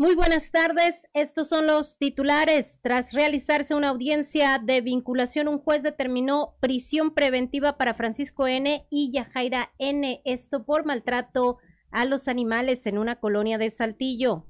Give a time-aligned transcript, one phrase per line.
[0.00, 1.06] Muy buenas tardes.
[1.12, 2.78] Estos son los titulares.
[2.80, 8.86] Tras realizarse una audiencia de vinculación, un juez determinó prisión preventiva para Francisco N.
[8.88, 10.22] y Yajaira N.
[10.24, 11.58] Esto por maltrato
[11.90, 14.46] a los animales en una colonia de Saltillo.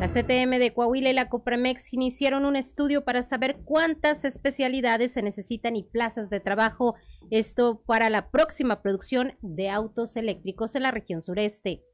[0.00, 5.20] La CTM de Coahuila y la Copremex iniciaron un estudio para saber cuántas especialidades se
[5.20, 6.94] necesitan y plazas de trabajo,
[7.30, 11.84] esto para la próxima producción de autos eléctricos en la región sureste.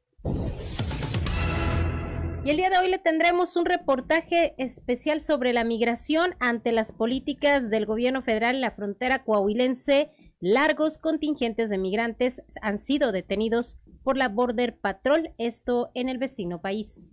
[2.47, 6.93] Y el día de hoy le tendremos un reportaje especial sobre la migración ante las
[6.93, 10.11] políticas del gobierno federal en la frontera coahuilense.
[10.39, 16.61] Largos contingentes de migrantes han sido detenidos por la Border Patrol, esto en el vecino
[16.61, 17.11] país.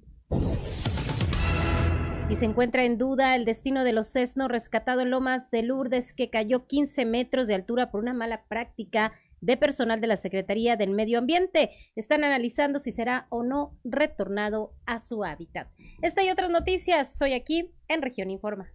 [2.30, 6.14] Y se encuentra en duda el destino de los Cesno rescatado en Lomas de Lourdes
[6.14, 9.12] que cayó 15 metros de altura por una mala práctica
[9.44, 11.70] de personal de la Secretaría del Medio Ambiente.
[11.94, 15.68] Están analizando si será o no retornado a su hábitat.
[16.02, 18.70] Esta y otras noticias, soy aquí en Región Informa.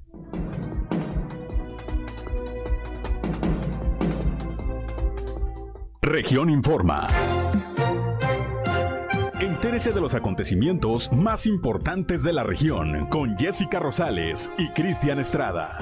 [6.01, 7.07] Región Informa.
[9.39, 15.77] Entérese de los acontecimientos más importantes de la región con Jessica Rosales y Cristian Estrada.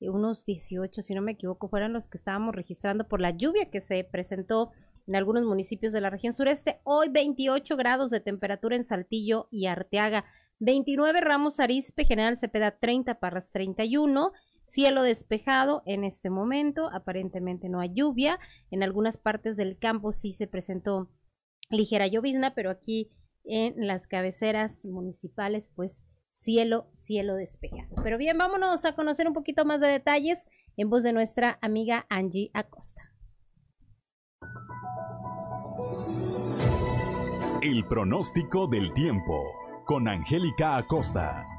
[0.00, 3.80] unos 18, si no me equivoco, fueron los que estábamos registrando por la lluvia que
[3.80, 4.72] se presentó
[5.06, 6.80] en algunos municipios de la región sureste.
[6.84, 10.24] Hoy 28 grados de temperatura en Saltillo y Arteaga,
[10.58, 14.32] 29 Ramos Arizpe, General Cepeda 30, Parras 31.
[14.64, 18.40] Cielo despejado en este momento, aparentemente no hay lluvia.
[18.70, 21.08] En algunas partes del campo sí se presentó
[21.70, 23.12] ligera llovizna, pero aquí
[23.44, 26.02] en las cabeceras municipales, pues
[26.36, 27.96] cielo, cielo despejado.
[28.04, 32.06] Pero bien, vámonos a conocer un poquito más de detalles en voz de nuestra amiga
[32.10, 33.02] Angie Acosta.
[37.62, 39.42] El pronóstico del tiempo
[39.86, 41.55] con Angélica Acosta.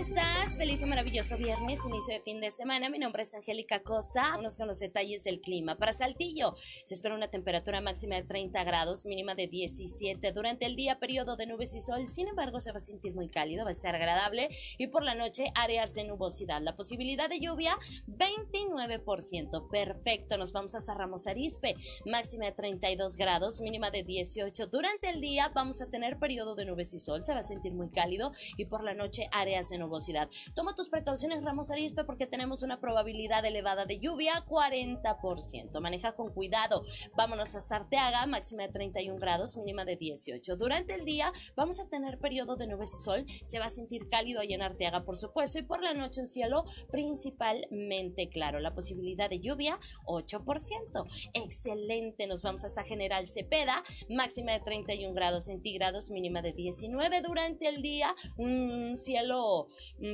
[0.00, 0.56] Estás?
[0.56, 2.88] Feliz y maravilloso viernes, inicio de fin de semana.
[2.88, 4.22] Mi nombre es Angélica Costa.
[4.34, 5.76] Vamos con los detalles del clima.
[5.76, 10.32] Para Saltillo, se espera una temperatura máxima de 30 grados, mínima de 17.
[10.32, 12.06] Durante el día, periodo de nubes y sol.
[12.06, 14.48] Sin embargo, se va a sentir muy cálido, va a estar agradable.
[14.78, 16.62] Y por la noche, áreas de nubosidad.
[16.62, 19.68] La posibilidad de lluvia, 29%.
[19.68, 21.76] Perfecto, nos vamos hasta Ramos Arispe.
[22.06, 24.66] Máxima de 32 grados, mínima de 18.
[24.68, 27.22] Durante el día, vamos a tener periodo de nubes y sol.
[27.22, 28.32] Se va a sentir muy cálido.
[28.56, 29.89] Y por la noche áreas de nubosidad.
[30.54, 35.80] Toma tus precauciones, Ramos Arispe, porque tenemos una probabilidad elevada de lluvia, 40%.
[35.80, 36.82] Maneja con cuidado.
[37.16, 40.56] Vámonos hasta Arteaga, máxima de 31 grados, mínima de 18.
[40.56, 43.26] Durante el día vamos a tener periodo de nubes y sol.
[43.42, 46.26] Se va a sentir cálido ahí en Arteaga, por supuesto, y por la noche un
[46.26, 48.60] cielo principalmente claro.
[48.60, 51.04] La posibilidad de lluvia, 8%.
[51.34, 52.26] Excelente.
[52.26, 57.22] Nos vamos hasta General Cepeda, máxima de 31 grados centígrados, mínima de 19.
[57.22, 59.66] Durante el día, un cielo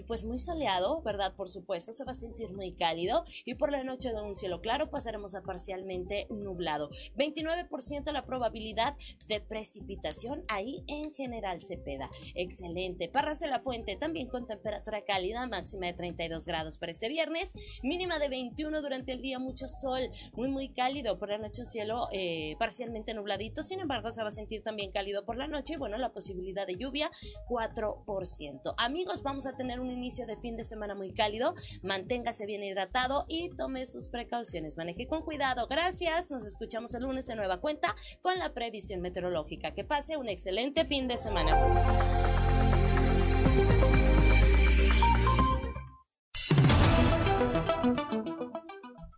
[0.06, 1.34] pues muy soleado, ¿verdad?
[1.34, 4.60] Por supuesto, se va a sentir muy cálido y por la noche de un cielo
[4.60, 6.90] claro pasaremos a parcialmente nublado.
[7.16, 8.94] 29% la probabilidad
[9.28, 12.10] de precipitación ahí en General Cepeda.
[12.34, 13.08] Excelente.
[13.08, 17.80] Parras de la Fuente también con temperatura cálida, máxima de 32 grados para este viernes,
[17.82, 20.00] mínima de 21 durante el día, mucho sol,
[20.34, 21.19] muy muy cálido.
[21.19, 24.92] Por la noche un cielo eh, parcialmente nubladito, sin embargo se va a sentir también
[24.92, 27.10] cálido por la noche y bueno, la posibilidad de lluvia
[27.48, 28.74] 4%.
[28.78, 33.25] Amigos, vamos a tener un inicio de fin de semana muy cálido, manténgase bien hidratado
[33.29, 35.67] y tome sus precauciones, maneje con cuidado.
[35.67, 39.73] Gracias, nos escuchamos el lunes de nueva cuenta con la previsión meteorológica.
[39.73, 42.47] Que pase un excelente fin de semana.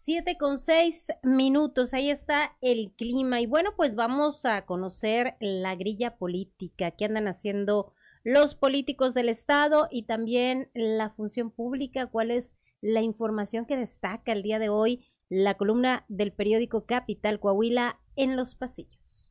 [0.09, 3.43] 7 con 6 minutos, ahí está el clima.
[3.43, 7.93] Y bueno, pues vamos a conocer la grilla política que andan haciendo
[8.25, 14.33] los políticos del Estado y también la función pública, cuál es la información que destaca
[14.33, 19.27] el día de hoy la columna del periódico Capital Coahuila en los pasillos.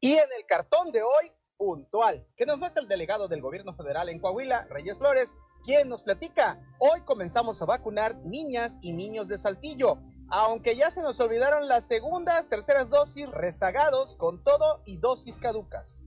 [0.00, 4.08] Y en el cartón de hoy, puntual, que nos muestra el delegado del gobierno federal
[4.08, 9.38] en Coahuila, Reyes Flores, quien nos platica, hoy comenzamos a vacunar niñas y niños de
[9.38, 9.98] Saltillo,
[10.34, 16.02] aunque ya se nos olvidaron las segundas, terceras dosis rezagados con todo y dosis caducas.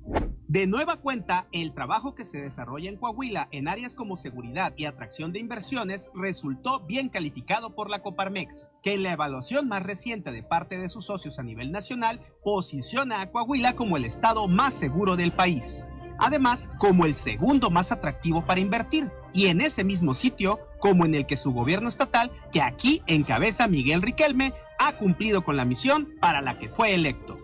[0.50, 4.84] De nueva cuenta, el trabajo que se desarrolla en Coahuila en áreas como seguridad y
[4.84, 10.32] atracción de inversiones resultó bien calificado por la Coparmex, que en la evaluación más reciente
[10.32, 14.74] de parte de sus socios a nivel nacional posiciona a Coahuila como el estado más
[14.74, 15.86] seguro del país.
[16.20, 21.16] Además, como el segundo más atractivo para invertir, y en ese mismo sitio, como en
[21.16, 26.14] el que su gobierno estatal, que aquí encabeza Miguel Riquelme, ha cumplido con la misión
[26.20, 27.40] para la que fue electo.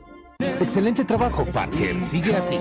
[0.60, 2.02] Excelente trabajo, Parker.
[2.02, 2.58] Sigue así.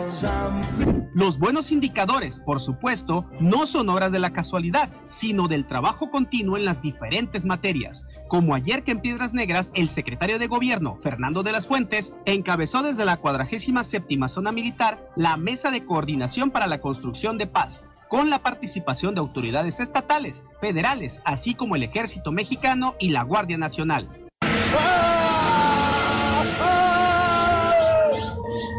[1.14, 6.56] Los buenos indicadores, por supuesto, no son obras de la casualidad, sino del trabajo continuo
[6.56, 8.06] en las diferentes materias.
[8.28, 12.82] Como ayer que en Piedras Negras, el secretario de Gobierno, Fernando de las Fuentes, encabezó
[12.82, 18.30] desde la 47 zona militar la Mesa de Coordinación para la Construcción de Paz, con
[18.30, 24.21] la participación de autoridades estatales, federales, así como el Ejército Mexicano y la Guardia Nacional.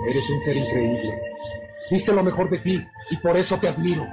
[0.10, 1.22] Eres un ser increíble.
[1.90, 4.08] Viste lo mejor de ti y por eso te admiro.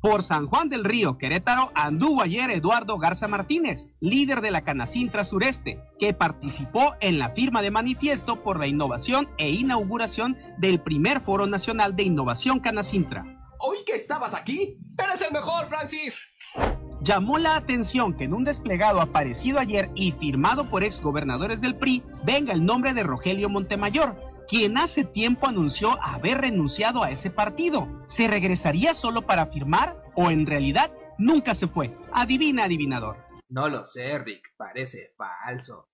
[0.00, 5.24] Por San Juan del Río, Querétaro, anduvo ayer Eduardo Garza Martínez, líder de la Canacintra
[5.24, 11.20] Sureste, que participó en la firma de manifiesto por la innovación e inauguración del primer
[11.20, 13.24] Foro Nacional de Innovación Canacintra.
[13.58, 14.78] Oí que estabas aquí.
[14.98, 16.18] Eres el mejor, Francis.
[17.02, 22.02] Llamó la atención que en un desplegado aparecido ayer y firmado por exgobernadores del PRI
[22.24, 24.16] venga el nombre de Rogelio Montemayor,
[24.48, 27.88] quien hace tiempo anunció haber renunciado a ese partido.
[28.06, 31.96] ¿Se regresaría solo para firmar o en realidad nunca se fue?
[32.12, 33.16] Adivina, adivinador.
[33.48, 35.88] No lo sé, Rick, parece falso.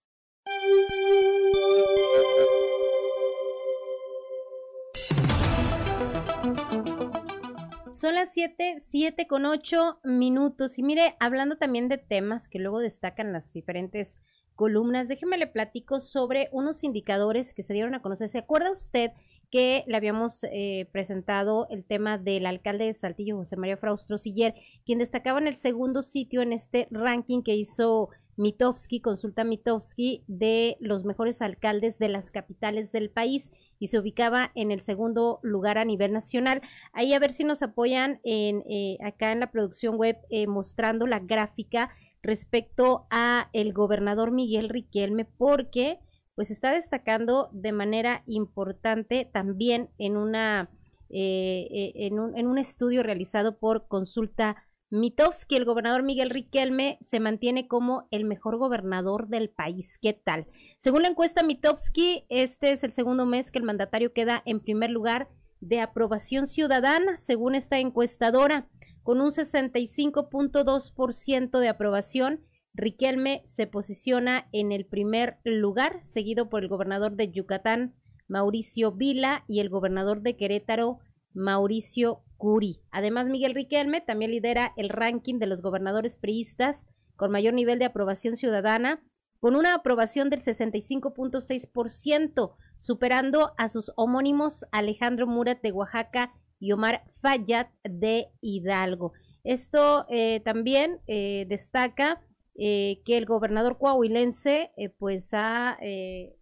[7.93, 10.79] Son las 7, 7 con 8 minutos.
[10.79, 14.21] Y mire, hablando también de temas que luego destacan las diferentes
[14.57, 18.29] columnas, déjeme le platico sobre unos indicadores que se dieron a conocer.
[18.29, 19.13] ¿Se acuerda usted
[19.51, 24.55] que le habíamos eh, presentado el tema del alcalde de Saltillo, José María Fraustro Siller,
[24.85, 30.77] quien destacaba en el segundo sitio en este ranking que hizo Mitowski, consulta Mitowski, de
[30.81, 35.79] los mejores alcaldes de las capitales del país y se ubicaba en el segundo lugar
[35.79, 36.61] a nivel nacional.
[36.93, 41.07] Ahí a ver si nos apoyan en, eh, acá en la producción web eh, mostrando
[41.07, 41.91] la gráfica
[42.23, 45.99] respecto a el gobernador Miguel Riquelme porque
[46.35, 50.71] pues está destacando de manera importante también en una
[51.09, 54.57] eh, eh, en, un, en, un, estudio realizado por Consulta
[54.91, 59.99] Mitowski, el gobernador Miguel Riquelme se mantiene como el mejor gobernador del país.
[60.01, 60.47] ¿Qué tal?
[60.79, 64.91] Según la encuesta Mitowski, este es el segundo mes que el mandatario queda en primer
[64.91, 65.29] lugar
[65.61, 68.69] de aprobación ciudadana, según esta encuestadora.
[69.07, 72.41] Con un 65.2% de aprobación,
[72.75, 77.95] Riquelme se posiciona en el primer lugar, seguido por el gobernador de Yucatán,
[78.27, 80.99] Mauricio Vila, y el gobernador de Querétaro,
[81.35, 82.81] Mauricio Curi.
[82.91, 86.85] Además, Miguel Riquelme también lidera el ranking de los gobernadores priistas
[87.15, 89.07] con mayor nivel de aprobación ciudadana,
[89.39, 97.05] con una aprobación del 65.6%, superando a sus homónimos Alejandro Murat de Oaxaca y Omar
[97.21, 99.13] Fayad de Hidalgo.
[99.47, 102.21] Esto eh, también eh, destaca
[102.57, 105.79] eh, que el gobernador coahuilense pues ha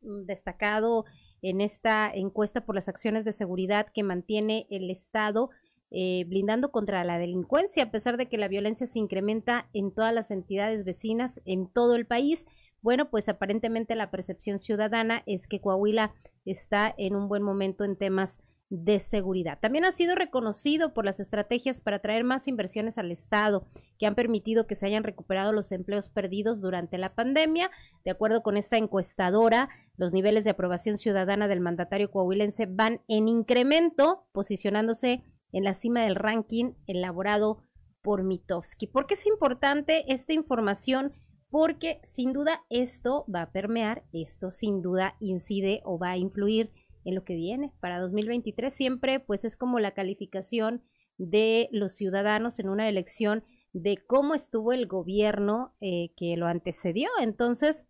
[0.00, 1.04] destacado
[1.42, 5.50] en esta encuesta por las acciones de seguridad que mantiene el Estado
[5.90, 10.32] blindando contra la delincuencia, a pesar de que la violencia se incrementa en todas las
[10.32, 12.46] entidades vecinas en todo el país.
[12.82, 16.12] Bueno, pues aparentemente la percepción ciudadana es que Coahuila
[16.44, 18.40] está en un buen momento en temas
[18.82, 19.58] de seguridad.
[19.60, 23.66] También ha sido reconocido por las estrategias para traer más inversiones al Estado,
[23.98, 27.70] que han permitido que se hayan recuperado los empleos perdidos durante la pandemia.
[28.04, 33.28] De acuerdo con esta encuestadora, los niveles de aprobación ciudadana del mandatario coahuilense van en
[33.28, 37.62] incremento, posicionándose en la cima del ranking elaborado
[38.02, 38.86] por Mitofsky.
[38.88, 41.12] ¿Por qué es importante esta información?
[41.48, 46.72] Porque sin duda esto va a permear, esto sin duda incide o va a influir
[47.04, 47.72] en lo que viene.
[47.80, 50.82] Para 2023 siempre pues es como la calificación
[51.18, 57.08] de los ciudadanos en una elección de cómo estuvo el gobierno eh, que lo antecedió.
[57.20, 57.86] Entonces,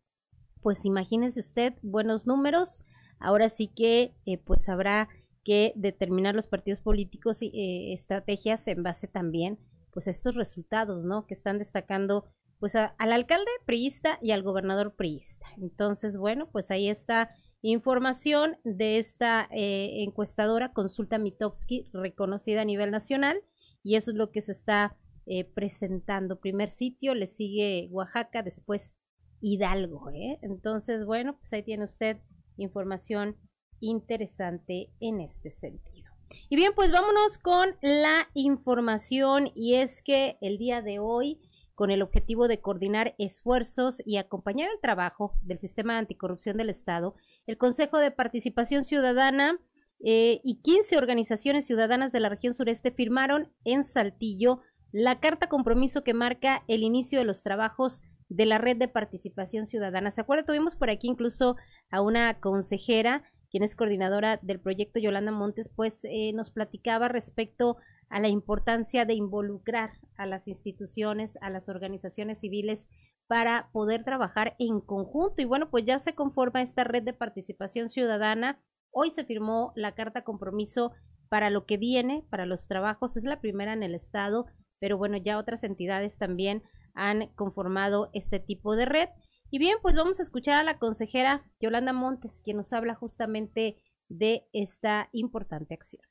[0.61, 2.83] pues imagínese usted buenos números.
[3.19, 5.09] Ahora sí que eh, pues habrá
[5.45, 9.59] que determinar los partidos políticos y eh, estrategias en base también
[9.93, 11.27] pues a estos resultados, ¿no?
[11.27, 12.25] Que están destacando
[12.59, 15.47] pues al alcalde priista y al gobernador priista.
[15.59, 17.31] Entonces, bueno, pues ahí está
[17.71, 23.43] información de esta eh, encuestadora Consulta Mitowski, reconocida a nivel nacional,
[23.83, 26.41] y eso es lo que se está eh, presentando.
[26.41, 28.95] Primer sitio, le sigue Oaxaca, después
[29.41, 30.39] Hidalgo, ¿eh?
[30.43, 32.19] Entonces, bueno, pues ahí tiene usted
[32.57, 33.37] información
[33.81, 36.13] interesante en este sentido.
[36.49, 41.41] Y bien, pues vámonos con la información y es que el día de hoy,
[41.75, 47.15] con el objetivo de coordinar esfuerzos y acompañar el trabajo del sistema anticorrupción del Estado,
[47.47, 49.59] el Consejo de Participación Ciudadana
[50.05, 54.61] eh, y 15 organizaciones ciudadanas de la región sureste firmaron en Saltillo
[54.93, 59.67] la carta compromiso que marca el inicio de los trabajos de la red de participación
[59.67, 60.11] ciudadana.
[60.11, 60.45] ¿Se acuerda?
[60.45, 61.57] Tuvimos por aquí incluso
[61.91, 67.77] a una consejera quien es coordinadora del proyecto Yolanda Montes, pues eh, nos platicaba respecto
[68.09, 72.89] a la importancia de involucrar a las instituciones, a las organizaciones civiles
[73.27, 75.43] para poder trabajar en conjunto.
[75.43, 78.61] Y bueno, pues ya se conforma esta red de participación ciudadana.
[78.91, 80.93] Hoy se firmó la carta compromiso
[81.29, 83.17] para lo que viene, para los trabajos.
[83.17, 84.47] Es la primera en el estado,
[84.79, 86.63] pero bueno, ya otras entidades también
[86.95, 89.09] han conformado este tipo de red.
[89.51, 93.77] Y bien, pues vamos a escuchar a la consejera Yolanda Montes, quien nos habla justamente
[94.09, 96.03] de esta importante acción.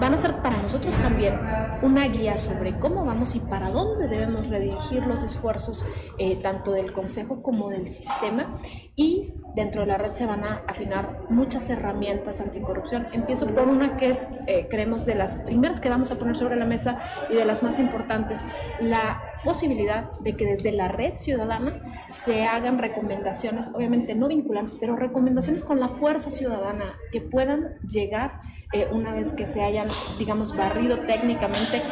[0.00, 1.38] Van a ser para nosotros también
[1.82, 5.84] una guía sobre cómo vamos y para dónde debemos redirigir los esfuerzos
[6.18, 8.58] eh, tanto del Consejo como del sistema
[8.94, 13.08] y dentro de la red se van a afinar muchas herramientas anticorrupción.
[13.12, 16.56] Empiezo por una que es, eh, creemos, de las primeras que vamos a poner sobre
[16.56, 16.98] la mesa
[17.30, 18.44] y de las más importantes,
[18.80, 24.96] la posibilidad de que desde la red ciudadana se hagan recomendaciones, obviamente no vinculantes, pero
[24.96, 28.40] recomendaciones con la fuerza ciudadana que puedan llegar
[28.72, 29.86] eh, una vez que se hayan,
[30.18, 31.82] digamos, barrido técnicamente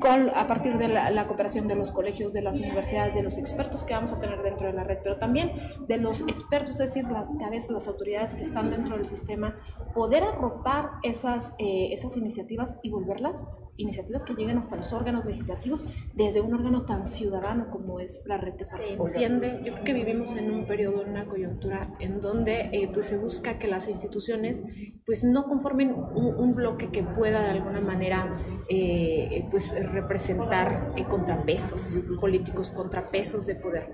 [0.00, 3.84] con, a partir de la, cooperación de los colegios, de las universidades, de los expertos
[3.84, 5.52] que vamos a tener dentro de la red, pero también
[5.86, 9.56] de los expertos, es decir, las cabezas, las autoridades que están dentro del sistema,
[9.94, 15.84] poder arropar esas, eh, esas iniciativas y volverlas iniciativas que lleguen hasta los órganos legislativos
[16.14, 20.36] desde un órgano tan ciudadano como es la red de Entiende, yo creo que vivimos
[20.36, 24.62] en un periodo, en una coyuntura en donde eh, pues se busca que las instituciones
[25.06, 28.38] pues no conformen un, bloque que pueda de alguna manera
[28.68, 33.90] eh, pues representar eh, contrapesos políticos, contrapesos de poder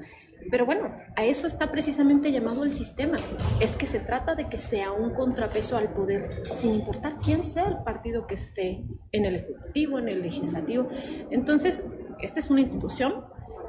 [0.50, 3.16] pero bueno, a eso está precisamente llamado el sistema.
[3.60, 7.64] Es que se trata de que sea un contrapeso al poder, sin importar quién sea
[7.64, 10.88] el partido que esté en el Ejecutivo, en el Legislativo.
[11.30, 11.84] Entonces,
[12.20, 13.24] esta es una institución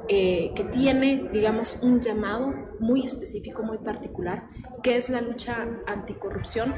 [0.08, 4.48] eh, que tiene, digamos, un llamado muy específico, muy particular,
[4.82, 6.74] que es la lucha anticorrupción.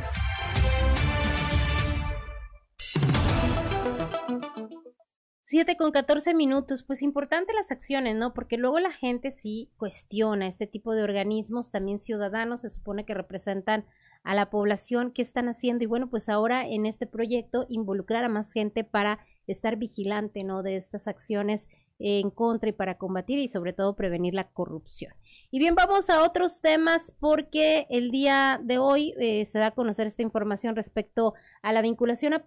[5.53, 8.33] 7 con 14 minutos, pues importante las acciones, ¿no?
[8.33, 13.13] Porque luego la gente sí cuestiona este tipo de organismos, también ciudadanos, se supone que
[13.13, 13.85] representan
[14.25, 15.85] a la población, ¿qué están haciendo?
[15.85, 20.63] Y bueno, pues ahora en este proyecto involucrar a más gente para estar vigilante, ¿no?
[20.63, 21.69] De estas acciones
[21.99, 25.13] en contra y para combatir y sobre todo prevenir la corrupción.
[25.51, 29.71] Y bien, vamos a otros temas porque el día de hoy eh, se da a
[29.73, 32.43] conocer esta información respecto a la vinculación a,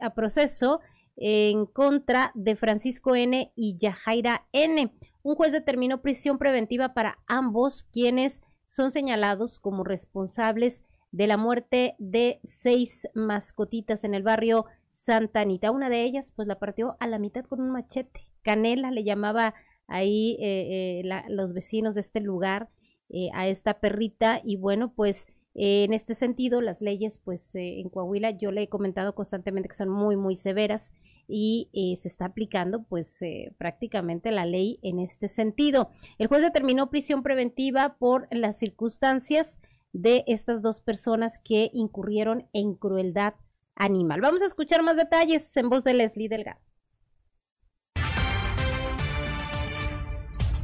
[0.00, 0.80] a proceso
[1.16, 3.52] en contra de Francisco N.
[3.56, 4.92] y Yajaira N.
[5.22, 10.82] Un juez determinó prisión preventiva para ambos, quienes son señalados como responsables
[11.12, 15.70] de la muerte de seis mascotitas en el barrio Santa Anita.
[15.70, 18.20] Una de ellas, pues la partió a la mitad con un machete.
[18.42, 19.54] Canela le llamaba
[19.88, 22.68] ahí eh, eh, los vecinos de este lugar.
[23.08, 25.26] eh, a esta perrita y bueno, pues
[25.58, 29.70] eh, en este sentido, las leyes, pues eh, en Coahuila yo le he comentado constantemente
[29.70, 30.92] que son muy, muy severas
[31.26, 33.20] y eh, se está aplicando pues
[33.56, 35.90] prácticamente la ley en este sentido.
[36.18, 39.58] El juez determinó prisión preventiva por las circunstancias
[39.94, 43.32] de estas dos personas que incurrieron en crueldad
[43.74, 44.20] animal.
[44.20, 46.60] Vamos a escuchar más detalles en voz de Leslie Delgado.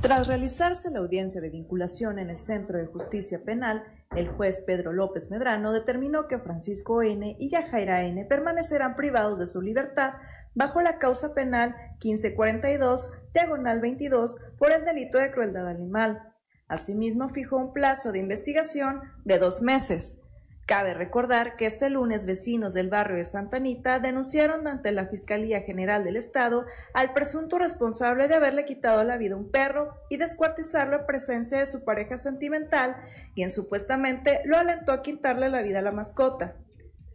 [0.03, 3.85] Tras realizarse la audiencia de vinculación en el Centro de Justicia Penal,
[4.17, 7.37] el juez Pedro López Medrano determinó que Francisco N.
[7.39, 8.25] y Yajaira N.
[8.27, 10.15] permanecerán privados de su libertad
[10.55, 16.35] bajo la causa penal 1542, diagonal 22, por el delito de crueldad animal.
[16.69, 20.19] Asimismo, fijó un plazo de investigación de dos meses.
[20.67, 25.63] Cabe recordar que este lunes vecinos del barrio de Santa Anita denunciaron ante la Fiscalía
[25.63, 30.19] General del Estado al presunto responsable de haberle quitado la vida a un perro y
[30.19, 32.97] descuartizarlo en presencia de su pareja sentimental,
[33.35, 36.55] quien supuestamente lo alentó a quitarle la vida a la mascota.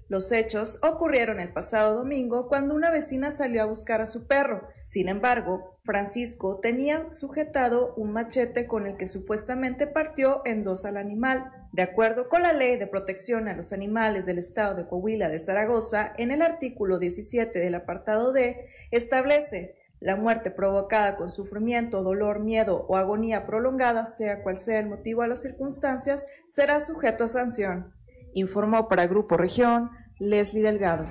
[0.10, 4.68] Los hechos ocurrieron el pasado domingo cuando una vecina salió a buscar a su perro.
[4.84, 10.96] Sin embargo, Francisco tenía sujetado un machete con el que supuestamente partió en dos al
[10.96, 11.52] animal.
[11.74, 15.40] De acuerdo con la Ley de Protección a los Animales del Estado de Coahuila de
[15.40, 22.40] Zaragoza, en el artículo 17 del apartado D, establece la muerte provocada con sufrimiento, dolor,
[22.40, 27.28] miedo o agonía prolongada, sea cual sea el motivo o las circunstancias, será sujeto a
[27.28, 27.97] sanción.
[28.34, 31.08] Informó para Grupo Región Leslie Delgado.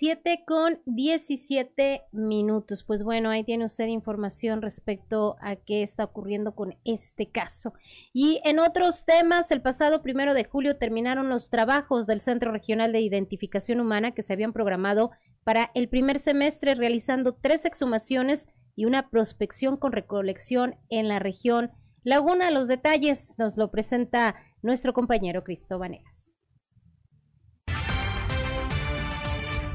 [0.00, 2.84] 7 con 17 minutos.
[2.84, 7.74] Pues bueno, ahí tiene usted información respecto a qué está ocurriendo con este caso.
[8.14, 12.92] Y en otros temas, el pasado primero de julio terminaron los trabajos del Centro Regional
[12.92, 15.10] de Identificación Humana que se habían programado
[15.44, 21.70] para el primer semestre, realizando tres exhumaciones y una prospección con recolección en la región
[22.02, 22.50] Laguna.
[22.50, 26.19] Los detalles nos lo presenta nuestro compañero Cristóbal Negas.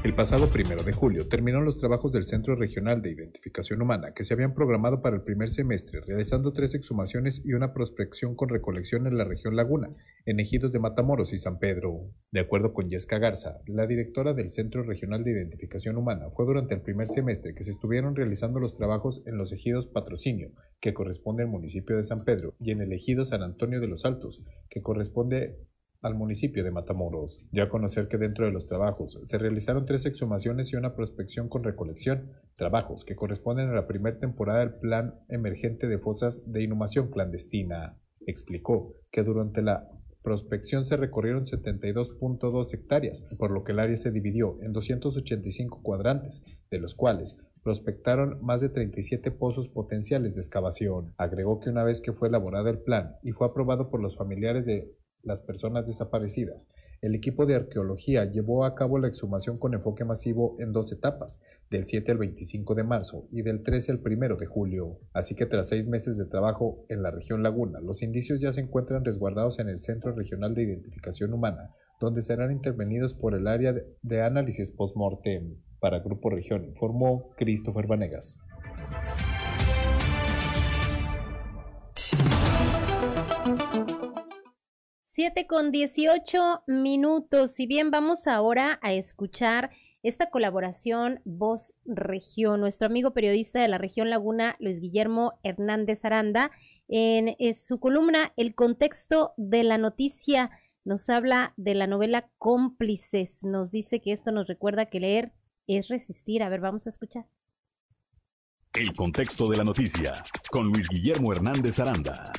[0.06, 4.22] El pasado primero de julio terminaron los trabajos del Centro Regional de Identificación Humana que
[4.22, 9.08] se habían programado para el primer semestre, realizando tres exhumaciones y una prospección con recolección
[9.08, 9.88] en la región Laguna,
[10.24, 12.12] en ejidos de Matamoros y San Pedro.
[12.30, 16.76] De acuerdo con Yesca Garza, la directora del Centro Regional de Identificación Humana, fue durante
[16.76, 21.42] el primer semestre que se estuvieron realizando los trabajos en los ejidos Patrocinio, que corresponde
[21.42, 24.40] al municipio de San Pedro, y en el ejido San Antonio de los Altos,
[24.70, 25.56] que corresponde
[26.02, 27.40] al municipio de Matamoros.
[27.52, 31.48] Ya a conocer que dentro de los trabajos se realizaron tres exhumaciones y una prospección
[31.48, 36.62] con recolección, trabajos que corresponden a la primera temporada del Plan Emergente de Fosas de
[36.62, 37.98] Inhumación Clandestina.
[38.26, 39.88] Explicó que durante la
[40.22, 46.42] prospección se recorrieron 72.2 hectáreas, por lo que el área se dividió en 285 cuadrantes,
[46.68, 51.14] de los cuales prospectaron más de 37 pozos potenciales de excavación.
[51.16, 54.66] Agregó que una vez que fue elaborado el plan y fue aprobado por los familiares
[54.66, 54.94] de
[55.26, 56.66] las personas desaparecidas.
[57.02, 61.40] El equipo de arqueología llevó a cabo la exhumación con enfoque masivo en dos etapas,
[61.70, 64.98] del 7 al 25 de marzo y del 13 al 1 de julio.
[65.12, 68.60] Así que tras seis meses de trabajo en la región Laguna, los indicios ya se
[68.60, 73.74] encuentran resguardados en el Centro Regional de Identificación Humana, donde serán intervenidos por el área
[74.02, 75.56] de análisis post-mortem.
[75.80, 78.38] Para Grupo Región informó Christopher Vanegas.
[85.16, 87.52] 7 con 18 minutos.
[87.52, 89.70] Si bien vamos ahora a escuchar
[90.02, 96.50] esta colaboración Voz Región, nuestro amigo periodista de la región Laguna, Luis Guillermo Hernández Aranda,
[96.86, 100.50] en, en su columna El contexto de la noticia,
[100.84, 103.42] nos habla de la novela Cómplices.
[103.42, 105.32] Nos dice que esto nos recuerda que leer
[105.66, 106.42] es resistir.
[106.42, 107.24] A ver, vamos a escuchar.
[108.74, 110.12] El contexto de la noticia
[110.50, 112.34] con Luis Guillermo Hernández Aranda.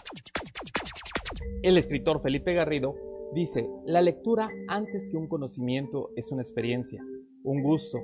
[1.63, 2.95] El escritor Felipe Garrido
[3.33, 7.03] dice, la lectura antes que un conocimiento es una experiencia,
[7.43, 7.97] un gusto.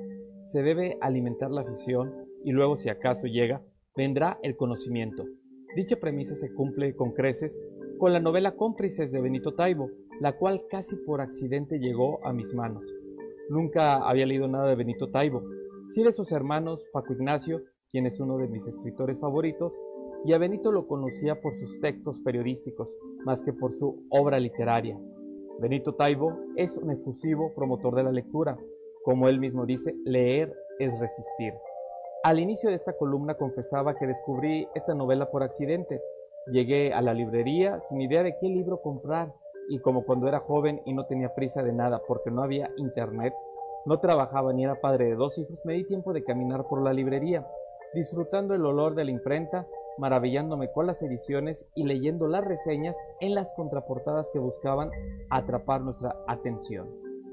[0.44, 2.12] Se debe alimentar la afición
[2.44, 3.62] y luego si acaso llega,
[3.96, 5.24] vendrá el conocimiento.
[5.76, 7.56] Dicha premisa se cumple con creces
[7.98, 9.88] con la novela Cómplices de Benito Taibo,
[10.20, 12.82] la cual casi por accidente llegó a mis manos.
[13.48, 15.44] Nunca había leído nada de Benito Taibo,
[15.88, 17.62] sí de sus hermanos Paco Ignacio,
[17.92, 19.72] quien es uno de mis escritores favoritos,
[20.24, 24.98] y a Benito lo conocía por sus textos periodísticos más que por su obra literaria.
[25.60, 28.56] Benito Taibo es un efusivo promotor de la lectura.
[29.04, 31.52] Como él mismo dice, leer es resistir.
[32.22, 36.00] Al inicio de esta columna confesaba que descubrí esta novela por accidente.
[36.46, 39.32] Llegué a la librería sin idea de qué libro comprar
[39.68, 43.34] y como cuando era joven y no tenía prisa de nada porque no había internet,
[43.86, 46.94] No trabajaba ni era padre de dos hijos, me di tiempo de caminar por la
[46.94, 47.46] librería,
[47.92, 49.66] disfrutando el olor de la imprenta,
[49.98, 54.90] maravillándome con las ediciones y leyendo las reseñas en las contraportadas que buscaban
[55.30, 56.88] atrapar nuestra atención.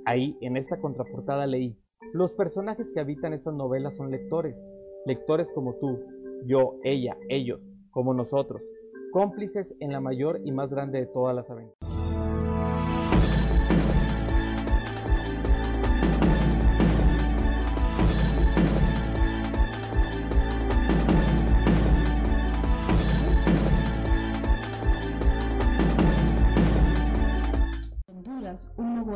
[0.06, 1.78] Ahí, en esta contraportada leí,
[2.14, 4.62] los personajes que habitan estas novelas son lectores,
[5.06, 6.00] lectores como tú,
[6.46, 8.62] yo, ella, ellos, como nosotros,
[9.12, 12.01] cómplices en la mayor y más grande de todas las aventuras.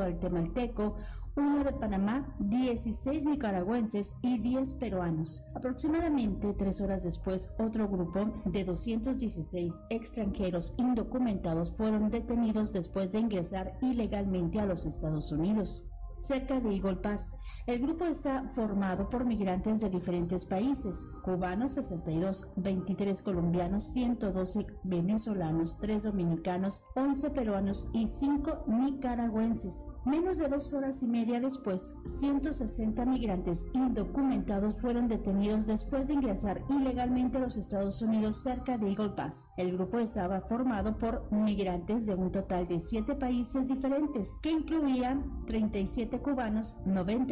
[0.10, 0.96] Guatemalteco,
[1.36, 5.44] uno de Panamá, 16 nicaragüenses y 10 peruanos.
[5.54, 13.78] Aproximadamente tres horas después, otro grupo de 216 extranjeros indocumentados fueron detenidos después de ingresar
[13.82, 15.84] ilegalmente a los Estados Unidos
[16.26, 17.32] cerca de Eagle Pass.
[17.68, 25.78] El grupo está formado por migrantes de diferentes países, cubanos 62, 23 colombianos, 112 venezolanos,
[25.82, 29.84] 3 dominicanos, 11 peruanos y 5 nicaragüenses.
[30.06, 36.62] Menos de dos horas y media después, 160 migrantes indocumentados fueron detenidos después de ingresar
[36.70, 39.44] ilegalmente a los Estados Unidos cerca de Eagle Pass.
[39.58, 45.44] El grupo estaba formado por migrantes de un total de 7 países diferentes, que incluían
[45.48, 46.76] 37 cubanos,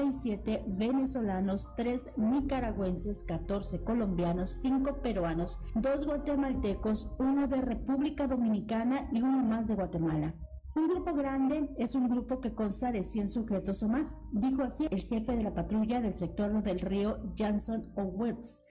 [0.03, 9.21] 97 venezolanos, 3 nicaragüenses, 14 colombianos, 5 peruanos, 2 guatemaltecos, 1 de República Dominicana y
[9.21, 10.35] uno más de Guatemala.
[10.75, 14.87] Un grupo grande es un grupo que consta de 100 sujetos o más, dijo así
[14.91, 18.61] el jefe de la patrulla del sector del río Johnson Owens.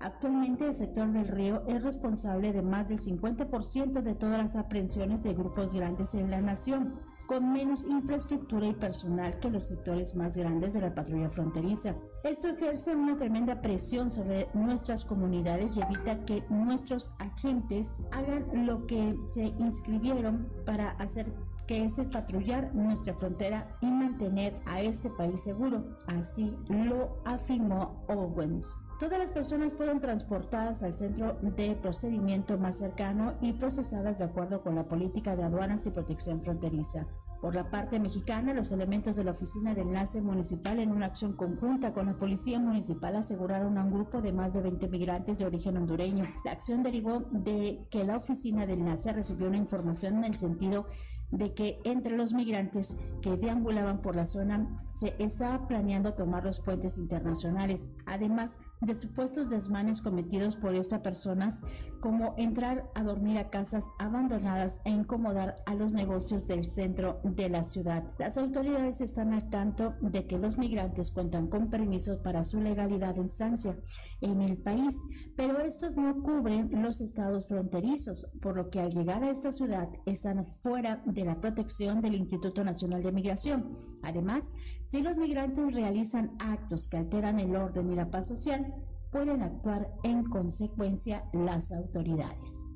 [0.00, 5.22] Actualmente el sector del río es responsable de más del 50% de todas las aprehensiones
[5.22, 7.00] de grupos grandes en la nación,
[7.32, 11.94] con menos infraestructura y personal que los sectores más grandes de la patrulla fronteriza.
[12.24, 18.86] Esto ejerce una tremenda presión sobre nuestras comunidades y evita que nuestros agentes hagan lo
[18.86, 21.32] que se inscribieron para hacer
[21.66, 25.82] que es el patrullar nuestra frontera y mantener a este país seguro.
[26.08, 28.76] Así lo afirmó Owens.
[29.00, 34.62] Todas las personas fueron transportadas al centro de procedimiento más cercano y procesadas de acuerdo
[34.62, 37.06] con la política de aduanas y protección fronteriza.
[37.42, 41.32] Por la parte mexicana, los elementos de la Oficina de Enlace Municipal en una acción
[41.32, 45.46] conjunta con la Policía Municipal aseguraron a un grupo de más de 20 migrantes de
[45.46, 46.24] origen hondureño.
[46.44, 50.86] La acción derivó de que la Oficina de Enlace recibió una información en el sentido
[51.32, 56.60] de que entre los migrantes que deambulaban por la zona se estaba planeando tomar los
[56.60, 61.62] puentes internacionales, además de supuestos desmanes cometidos por estas personas,
[62.00, 67.48] como entrar a dormir a casas abandonadas e incomodar a los negocios del centro de
[67.48, 68.04] la ciudad.
[68.18, 73.16] Las autoridades están al tanto de que los migrantes cuentan con permisos para su legalidad
[73.18, 73.76] en estancia
[74.20, 75.00] en el país,
[75.36, 79.88] pero estos no cubren los estados fronterizos, por lo que al llegar a esta ciudad
[80.06, 83.76] están fuera de la protección del Instituto Nacional de Migración.
[84.02, 84.52] Además,
[84.84, 88.74] si los migrantes realizan actos que alteran el orden y la paz social,
[89.10, 92.74] pueden actuar en consecuencia las autoridades.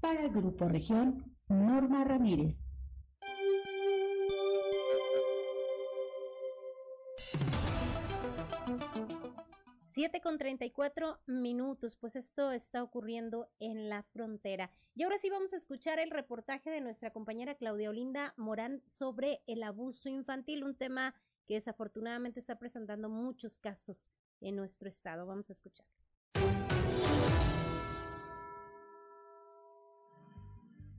[0.00, 2.75] Para el Grupo Región, Norma Ramírez.
[9.96, 14.70] Siete con 34 minutos, pues esto está ocurriendo en la frontera.
[14.94, 19.40] Y ahora sí vamos a escuchar el reportaje de nuestra compañera Claudia Olinda Morán sobre
[19.46, 21.14] el abuso infantil, un tema
[21.46, 24.10] que desafortunadamente está presentando muchos casos
[24.42, 25.24] en nuestro estado.
[25.24, 25.86] Vamos a escuchar.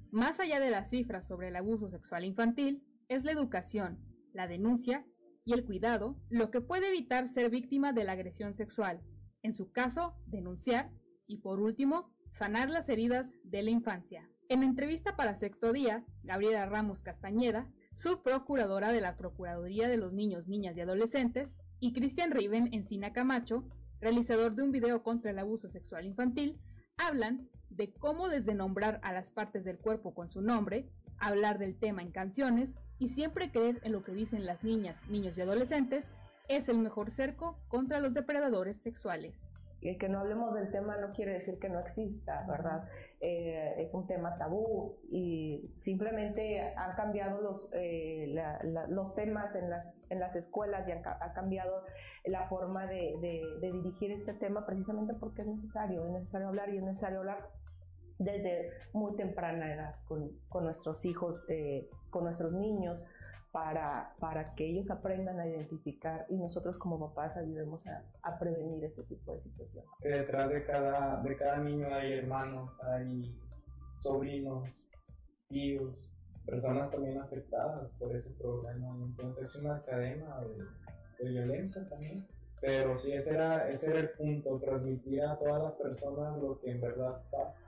[0.10, 4.00] Más allá de las cifras sobre el abuso sexual infantil, es la educación,
[4.34, 5.06] la denuncia
[5.48, 9.00] y el cuidado lo que puede evitar ser víctima de la agresión sexual.
[9.44, 10.92] En su caso, denunciar
[11.26, 14.30] y por último, sanar las heridas de la infancia.
[14.50, 20.50] En entrevista para Sexto Día, Gabriela Ramos Castañeda, subprocuradora de la Procuraduría de los Niños,
[20.50, 23.64] Niñas y Adolescentes, y Cristian Riven Encina Camacho,
[24.02, 26.60] realizador de un video contra el abuso sexual infantil,
[26.98, 31.80] hablan de cómo desde nombrar a las partes del cuerpo con su nombre, hablar del
[31.80, 36.10] tema en canciones y siempre creer en lo que dicen las niñas, niños y adolescentes
[36.48, 39.50] es el mejor cerco contra los depredadores sexuales
[39.82, 42.88] el que no hablemos del tema no quiere decir que no exista, ¿verdad?
[43.20, 48.34] Eh, es un tema tabú y simplemente han cambiado los, eh,
[48.90, 51.84] los temas en las, en las escuelas y ha cambiado
[52.26, 53.18] la forma de,
[53.62, 57.50] dirigir este tema precisamente porque es necesario, es necesario hablar y es necesario hablar
[58.20, 60.32] desde muy temprana edad con,
[60.64, 63.06] nuestros hijos, eh, con nuestros niños,
[63.52, 68.84] para, para que ellos aprendan a identificar y nosotros como papás ayudemos a, a prevenir
[68.84, 69.90] este tipo de situaciones.
[70.00, 73.36] Que detrás de cada, de cada niño hay hermanos, hay
[74.00, 74.70] sobrinos,
[75.48, 75.96] tíos,
[76.46, 78.96] personas también afectadas por ese problema.
[79.04, 82.28] Entonces es una cadena de, de violencia también.
[82.60, 86.72] Pero sí, ese era, ese era el punto, transmitir a todas las personas lo que
[86.72, 87.66] en verdad pasa.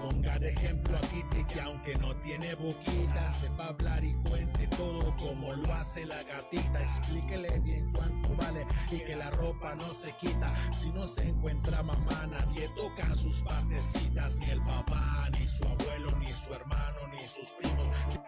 [0.00, 5.14] Ponga de ejemplo a Kitty que aunque no tiene boquita, sepa hablar y cuente todo
[5.16, 6.80] como lo hace la gatita.
[6.80, 10.54] Explíquele bien cuánto vale y que la ropa no se quita.
[10.72, 16.16] Si no se encuentra mamá, nadie toca sus partecitas, ni el papá, ni su abuelo,
[16.18, 18.20] ni su hermano, ni sus primos.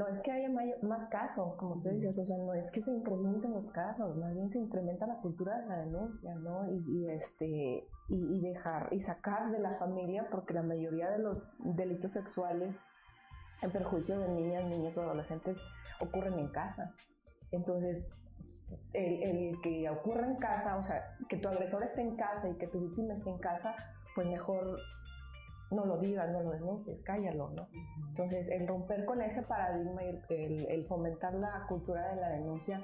[0.00, 0.48] No es que haya
[0.80, 4.34] más casos, como tú decías, o sea, no es que se incrementen los casos, más
[4.34, 6.66] bien se incrementa la cultura de la denuncia, ¿no?
[6.72, 12.12] Y, este, y, dejar, y sacar de la familia, porque la mayoría de los delitos
[12.12, 12.82] sexuales
[13.60, 15.58] en perjuicio de niñas, niños o adolescentes
[16.00, 16.94] ocurren en casa.
[17.50, 18.08] Entonces,
[18.94, 22.54] el, el que ocurra en casa, o sea, que tu agresor esté en casa y
[22.54, 23.74] que tu víctima esté en casa,
[24.14, 24.78] pues mejor
[25.70, 27.68] no lo digas, no lo denuncies, cállalo, ¿no?
[28.08, 30.08] Entonces, el romper con ese paradigma y
[30.68, 32.82] el, fomentar la cultura de la denuncia,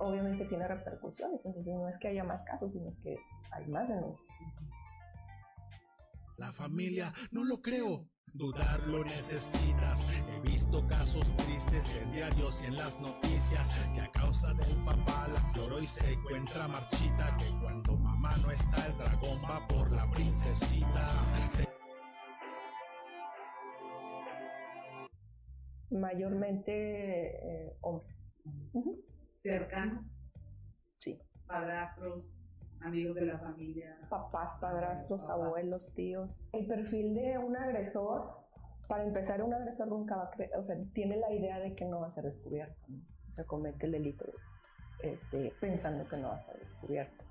[0.00, 1.40] obviamente tiene repercusiones.
[1.44, 3.16] Entonces, no es que haya más casos, sino que
[3.52, 4.28] hay más denuncias.
[6.36, 8.08] La familia, no lo creo.
[8.34, 10.22] Dudar lo necesitas.
[10.28, 15.28] He visto casos tristes en diarios y en las noticias que a causa del papá
[15.32, 17.36] la flor hoy se encuentra marchita.
[17.38, 21.08] Que cuando mamá no está, el dragón va por la princesita.
[25.90, 28.16] Mayormente eh, hombres.
[29.32, 30.04] ¿Cercanos?
[30.98, 31.18] Sí.
[31.46, 32.38] Padrastros,
[32.80, 33.98] amigos de la familia.
[34.08, 36.40] Papás, padrastros, abuelos, tíos.
[36.52, 38.30] El perfil de un agresor,
[38.86, 41.84] para empezar, un agresor nunca va a creer, o sea, tiene la idea de que
[41.84, 42.80] no va a ser descubierto.
[43.28, 44.26] O sea, comete el delito
[45.02, 47.24] este, pensando que no va a ser descubierto.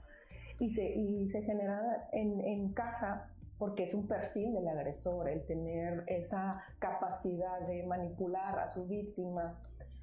[0.59, 5.45] Y se, y se genera en, en casa porque es un perfil del agresor, el
[5.45, 9.59] tener esa capacidad de manipular a su víctima,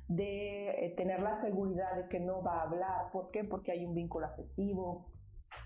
[0.08, 3.10] de eh, tener la seguridad de que no va a hablar.
[3.12, 3.44] ¿Por qué?
[3.44, 5.06] Porque hay un vínculo afectivo,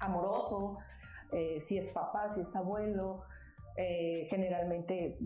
[0.01, 0.79] amoroso,
[1.33, 3.25] eh, si es papá, si es abuelo,
[3.77, 5.19] eh, generalmente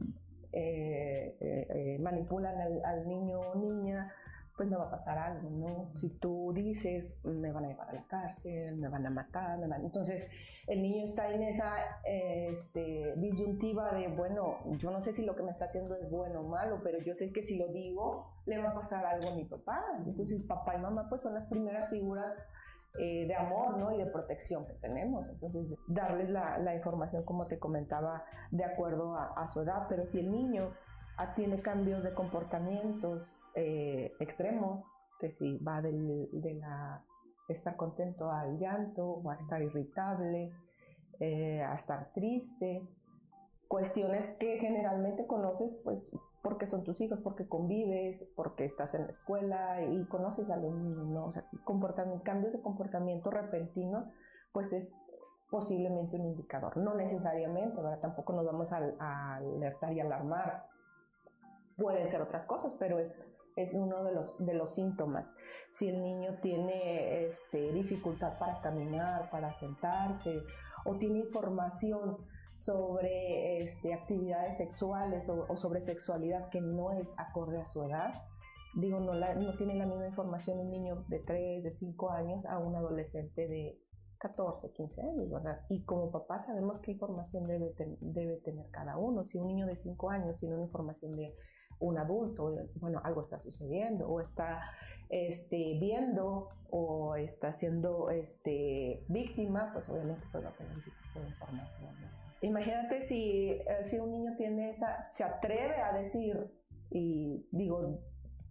[1.98, 4.12] manipulan al, al, niño o niña
[4.57, 5.91] pues me va a pasar algo, ¿no?
[5.99, 9.67] Si tú dices, me van a llevar a la cárcel, me van a matar, me
[9.67, 9.85] van...
[9.85, 10.25] Entonces,
[10.67, 15.43] el niño está en esa este, disyuntiva de, bueno, yo no sé si lo que
[15.43, 18.59] me está haciendo es bueno o malo, pero yo sé que si lo digo, le
[18.59, 19.85] va a pasar algo a mi papá.
[20.07, 22.38] Entonces, papá y mamá, pues son las primeras figuras
[22.99, 23.91] eh, de amor ¿no?
[23.91, 25.29] y de protección que tenemos.
[25.29, 29.87] Entonces, darles la, la información, como te comentaba, de acuerdo a, a, su edad.
[29.88, 30.73] Pero si el niño
[31.37, 34.85] tiene cambios de comportamientos eh, extremos,
[35.20, 36.61] que si va del, de
[37.48, 40.53] estar contento al llanto o a estar irritable,
[41.20, 42.83] eh, a estar triste,
[43.68, 46.05] cuestiones que generalmente conoces pues
[46.42, 50.75] porque son tus hijos, porque convives, porque estás en la escuela y conoces a los
[50.75, 51.31] niños, ¿no?
[52.25, 54.09] Cambios de comportamiento repentinos,
[54.53, 54.98] pues es
[55.51, 56.77] posiblemente un indicador.
[56.79, 58.01] No necesariamente, ¿verdad?
[58.01, 60.72] Tampoco nos vamos a alertar y alarmar.
[61.83, 63.21] Pueden ser otras cosas, pero es
[63.57, 65.31] es uno de los, de los síntomas.
[65.73, 70.42] Si el niño tiene este, dificultad para caminar, para sentarse,
[70.85, 72.18] o tiene información
[72.57, 78.23] sobre este, actividades sexuales o, sobre sexualidad que no es acorde a su edad,
[78.75, 82.59] digo, no, no tiene la misma información un niño de 3, de 5 años a
[82.59, 83.79] un adolescente de
[84.18, 85.61] 14, 15 años, ¿verdad?
[85.68, 89.25] Y como papá sabemos qué información debe, debe tener cada uno.
[89.25, 91.35] Si un niño de 5 años tiene una información de
[91.83, 94.62] un adulto, bueno, algo está sucediendo o está
[95.09, 101.21] este, viendo o está siendo este, víctima, pues obviamente pues, va a tener ese tipo
[101.21, 101.90] de información.
[102.40, 106.51] Imagínate si, eh, si un niño tiene esa, se atreve a decir,
[106.90, 108.01] y digo,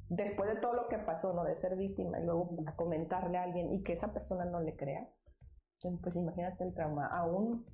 [0.09, 1.43] después de todo lo que pasó, ¿no?
[1.43, 4.75] De ser víctima y luego a comentarle a alguien y que esa persona no le
[4.75, 5.09] crea,
[6.03, 7.65] pues imagínate el trauma, aún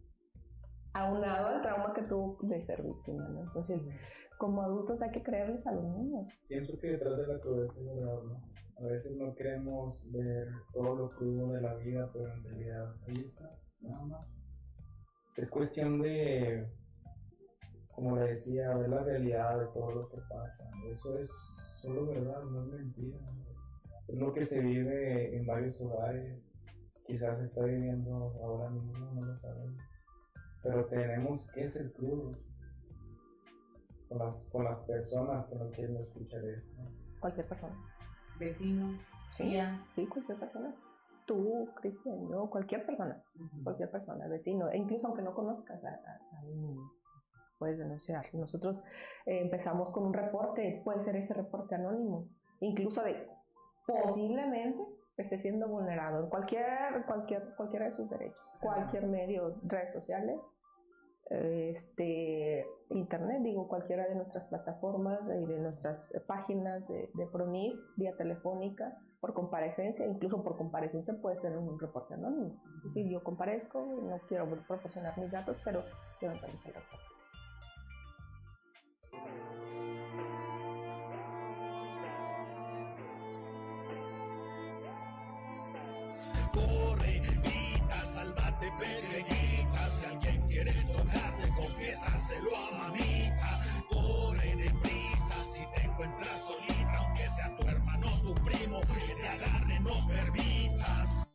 [0.93, 3.41] aunado al trauma que tuvo de ser víctima, ¿no?
[3.41, 3.82] Entonces,
[4.38, 6.30] como adultos hay que creerles a los niños.
[6.47, 8.41] Pienso que detrás de la crudeza ¿no?
[8.80, 13.23] A veces no queremos ver todo lo crudo de la vida, pero en realidad ahí
[13.26, 13.50] está,
[13.82, 14.28] nada más.
[15.36, 16.67] Es cuestión de,
[17.91, 20.69] como le decía, ver la realidad de todo lo que pasa.
[20.91, 21.32] Eso es
[21.82, 23.17] solo verdad, no es mentira.
[24.08, 26.54] Es lo que se vive en varios hogares,
[27.06, 28.97] quizás se está viviendo ahora mismo
[30.63, 32.38] pero tenemos que ser crudos
[34.08, 36.82] con las, con las personas que no quieren escuchar esto.
[37.20, 37.76] Cualquier persona.
[38.39, 38.98] Vecino,
[39.32, 39.58] Sí,
[39.96, 40.74] sí, cualquier persona.
[41.26, 43.22] Tú, Cristian, yo, cualquier persona.
[43.63, 44.70] Cualquier persona, vecino.
[44.70, 46.89] E incluso aunque no conozcas a, a- a un
[47.60, 48.24] puedes denunciar.
[48.34, 48.80] Nosotros
[49.26, 53.28] eh, empezamos con un reporte, puede ser ese reporte anónimo, incluso de
[53.88, 54.84] posiblemente
[55.17, 60.39] esté siendo vulnerado en cualquier, cualquier, cualquiera de sus derechos, cualquier medio, redes sociales,
[61.30, 68.16] este, internet, digo, cualquiera de nuestras plataformas y de nuestras eh, páginas de, de vía
[68.16, 72.62] telefónica, por comparecencia, incluso por comparecencia puede ser un reporte anónimo.
[72.84, 75.84] Decir, yo comparezco, no quiero proporcionar mis datos, pero
[76.22, 77.17] yo me parece el reporte.
[92.28, 93.60] Confiésaselo a mamita.
[93.90, 99.28] Corre deprisa, si te encuentras solita, aunque sea tu hermano o tu primo, que te
[99.28, 101.28] agarre, no permitas.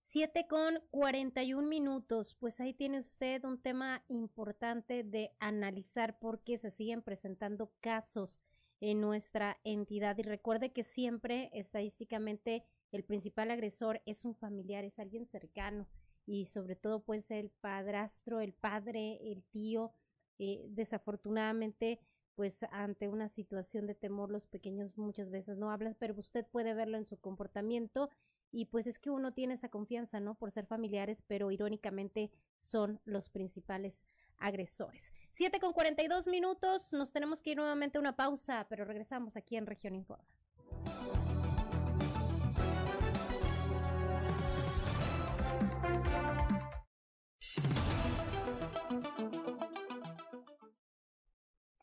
[0.00, 6.70] Siete con 41 minutos, pues ahí tiene usted un tema importante de analizar porque se
[6.70, 8.38] siguen presentando casos
[8.82, 14.98] en nuestra entidad y recuerde que siempre estadísticamente el principal agresor es un familiar, es
[14.98, 15.86] alguien cercano
[16.26, 19.92] y sobre todo puede ser el padrastro, el padre, el tío.
[20.40, 22.00] Eh, desafortunadamente,
[22.34, 26.74] pues ante una situación de temor los pequeños muchas veces no hablan, pero usted puede
[26.74, 28.10] verlo en su comportamiento
[28.52, 30.34] y pues es que uno tiene esa confianza, ¿no?
[30.34, 34.06] Por ser familiares, pero irónicamente son los principales
[34.38, 35.12] agresores.
[35.30, 39.56] 7 con 42 minutos, nos tenemos que ir nuevamente a una pausa, pero regresamos aquí
[39.56, 40.28] en Región Informa.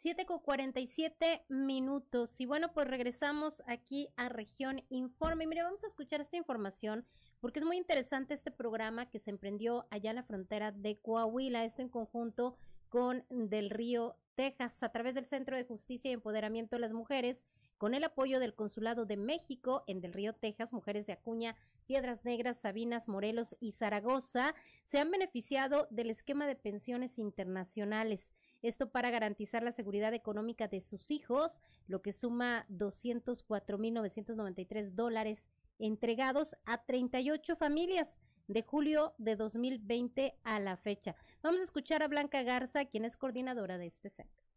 [0.09, 2.41] Siete con 47 minutos.
[2.41, 5.45] Y bueno, pues regresamos aquí a Región Informe.
[5.45, 7.05] Mire, vamos a escuchar esta información
[7.39, 11.63] porque es muy interesante este programa que se emprendió allá en la frontera de Coahuila,
[11.63, 12.57] esto en conjunto
[12.89, 17.45] con Del Río, Texas, a través del Centro de Justicia y Empoderamiento de las Mujeres,
[17.77, 22.25] con el apoyo del Consulado de México en Del Río, Texas, mujeres de Acuña, Piedras
[22.25, 28.31] Negras, Sabinas, Morelos y Zaragoza se han beneficiado del esquema de pensiones internacionales.
[28.61, 35.47] Esto para garantizar la seguridad económica de sus hijos, lo que suma 204.993 dólares
[35.79, 41.15] entregados a 38 familias de julio de 2020 a la fecha.
[41.41, 44.48] Vamos a escuchar a Blanca Garza, quien es coordinadora de este centro.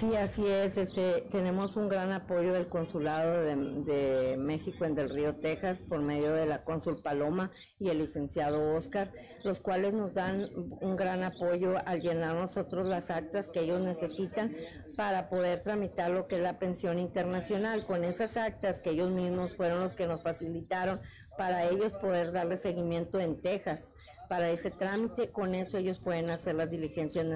[0.00, 0.78] Sí, así es.
[0.78, 6.00] Este, tenemos un gran apoyo del Consulado de, de México en Del Río, Texas, por
[6.00, 9.12] medio de la cónsul Paloma y el licenciado Oscar,
[9.44, 14.56] los cuales nos dan un gran apoyo al llenar nosotros las actas que ellos necesitan
[14.96, 17.84] para poder tramitar lo que es la pensión internacional.
[17.84, 20.98] Con esas actas que ellos mismos fueron los que nos facilitaron
[21.36, 23.89] para ellos poder darle seguimiento en Texas
[24.30, 25.32] para ese trámite.
[25.32, 27.26] Con eso ellos pueden hacer las diligencias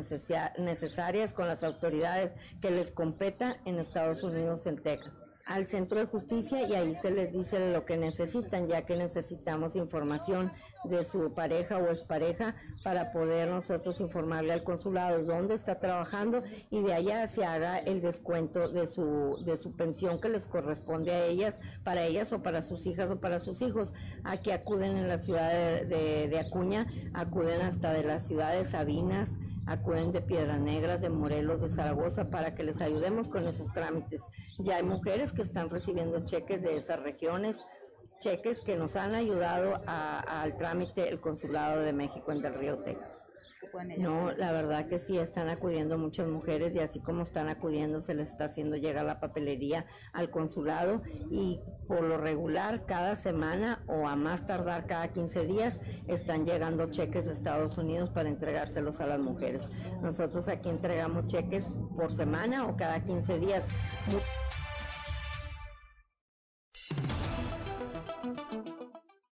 [0.58, 2.30] necesarias con las autoridades
[2.62, 7.10] que les competa en Estados Unidos, en Texas al centro de justicia y ahí se
[7.10, 10.50] les dice lo que necesitan, ya que necesitamos información
[10.84, 16.82] de su pareja o expareja para poder nosotros informarle al consulado dónde está trabajando y
[16.82, 21.24] de allá se haga el descuento de su, de su pensión que les corresponde a
[21.26, 23.92] ellas, para ellas o para sus hijas o para sus hijos.
[24.24, 28.64] Aquí acuden en la ciudad de, de- de Acuña, acuden hasta de la ciudad de
[28.64, 29.30] Sabinas,
[29.66, 34.20] acuden de Piedra Negra, de Morelos, de Zaragoza, para que les ayudemos con esos trámites.
[34.58, 37.56] Ya hay mujeres que están recibiendo cheques de esas regiones,
[38.20, 42.78] cheques que nos han ayudado a- al trámite el Consulado de México en Del Río,
[42.78, 43.12] Texas.
[43.98, 48.14] No, la verdad que sí, están acudiendo muchas mujeres y así como están acudiendo, se
[48.14, 51.58] les está haciendo llegar la papelería al consulado y
[51.88, 57.24] por lo regular cada semana o a más tardar cada 15 días están llegando cheques
[57.24, 59.68] de Estados Unidos para entregárselos a las mujeres.
[60.02, 61.66] Nosotros aquí entregamos cheques
[61.96, 63.64] por semana o cada 15 días.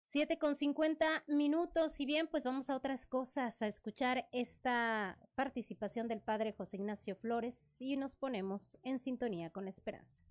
[0.09, 5.19] Mu- Siete con 50 minutos y bien, pues vamos a otras cosas, a escuchar esta
[5.35, 10.25] participación del padre José Ignacio Flores y nos ponemos en sintonía con la esperanza.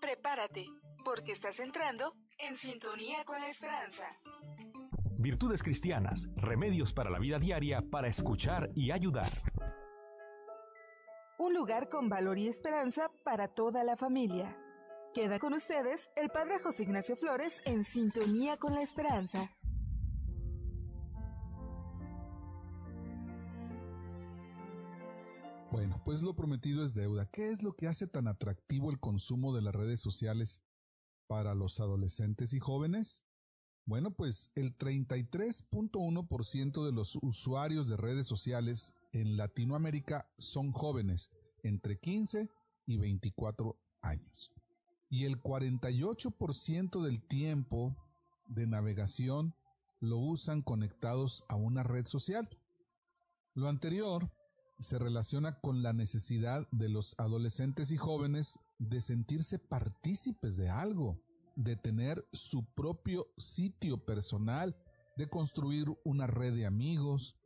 [0.00, 0.66] Prepárate,
[1.04, 4.04] porque estás entrando en sintonía con la esperanza.
[5.18, 9.30] virtudes cristianas, remedios para la vida diaria para escuchar y ayudar.
[11.38, 14.56] Un lugar con valor y esperanza para toda la familia.
[15.14, 19.48] Queda con ustedes el Padre José Ignacio Flores en sintonía con la esperanza.
[25.70, 27.30] Bueno, pues lo prometido es deuda.
[27.30, 30.62] ¿Qué es lo que hace tan atractivo el consumo de las redes sociales
[31.26, 33.24] para los adolescentes y jóvenes?
[33.84, 41.30] Bueno, pues el 33.1% de los usuarios de redes sociales en Latinoamérica son jóvenes
[41.62, 42.50] entre 15
[42.86, 44.52] y 24 años.
[45.08, 47.96] Y el 48% del tiempo
[48.48, 49.54] de navegación
[50.00, 52.48] lo usan conectados a una red social.
[53.54, 54.30] Lo anterior
[54.78, 61.22] se relaciona con la necesidad de los adolescentes y jóvenes de sentirse partícipes de algo,
[61.54, 64.76] de tener su propio sitio personal,
[65.16, 67.36] de construir una red de amigos,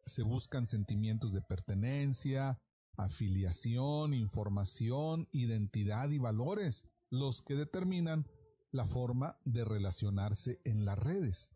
[0.00, 2.58] se buscan sentimientos de pertenencia,
[2.96, 8.26] afiliación, información, identidad y valores, los que determinan
[8.70, 11.50] la forma de relacionarse en las redes.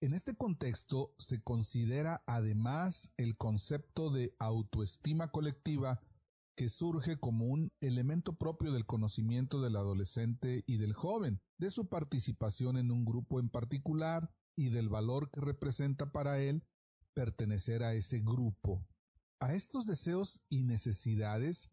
[0.00, 6.00] En este contexto se considera además el concepto de autoestima colectiva
[6.54, 11.88] que surge como un elemento propio del conocimiento del adolescente y del joven, de su
[11.88, 16.64] participación en un grupo en particular y del valor que representa para él
[17.14, 18.86] pertenecer a ese grupo.
[19.38, 21.70] A estos deseos y necesidades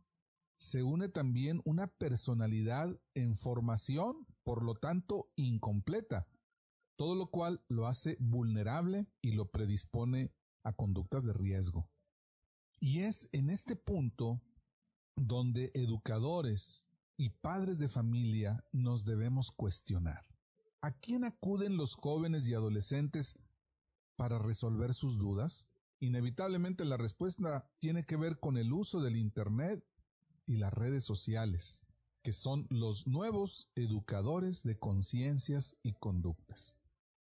[0.59, 6.27] se une también una personalidad en formación, por lo tanto incompleta,
[6.95, 10.33] todo lo cual lo hace vulnerable y lo predispone
[10.63, 11.89] a conductas de riesgo.
[12.79, 14.41] Y es en este punto
[15.15, 16.87] donde educadores
[17.17, 20.25] y padres de familia nos debemos cuestionar.
[20.81, 23.35] ¿A quién acuden los jóvenes y adolescentes
[24.15, 25.69] para resolver sus dudas?
[25.99, 29.85] Inevitablemente la respuesta tiene que ver con el uso del Internet
[30.45, 31.85] y las redes sociales,
[32.23, 36.77] que son los nuevos educadores de conciencias y conductas.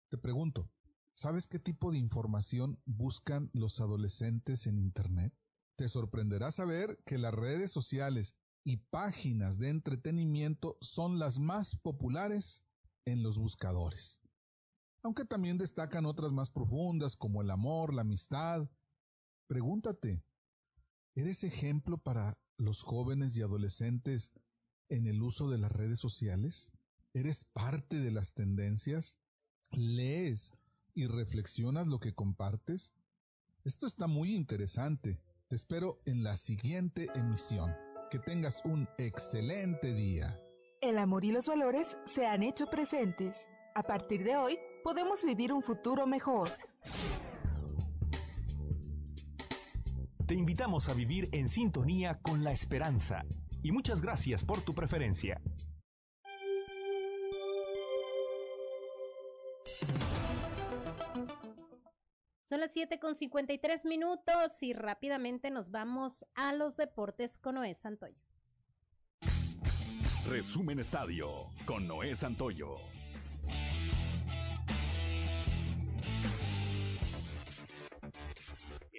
[0.09, 0.71] Te pregunto,
[1.15, 5.35] ¿sabes qué tipo de información buscan los adolescentes en Internet?
[5.77, 12.65] Te sorprenderá saber que las redes sociales y páginas de entretenimiento son las más populares
[13.05, 14.21] en los buscadores.
[15.03, 18.67] Aunque también destacan otras más profundas como el amor, la amistad.
[19.47, 20.25] Pregúntate,
[21.15, 24.33] ¿eres ejemplo para los jóvenes y adolescentes
[24.89, 26.73] en el uso de las redes sociales?
[27.13, 29.19] ¿Eres parte de las tendencias?
[29.79, 30.53] lees
[30.95, 32.93] y reflexionas lo que compartes?
[33.65, 35.21] Esto está muy interesante.
[35.49, 37.75] Te espero en la siguiente emisión.
[38.11, 40.39] Que tengas un excelente día.
[40.81, 43.49] El amor y los valores se han hecho presentes.
[43.75, 46.51] A partir de hoy, podemos vivir un futuro mejor.
[50.35, 53.25] Te invitamos a vivir en sintonía con la esperanza.
[53.63, 55.41] Y muchas gracias por tu preferencia.
[62.43, 67.77] Son las 7 con 53 minutos y rápidamente nos vamos a los deportes con Noé
[67.77, 68.19] Santoyo.
[70.29, 72.75] Resumen Estadio con Noé Santoyo.